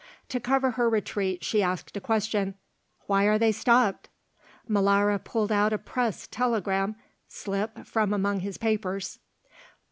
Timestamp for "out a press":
5.51-6.25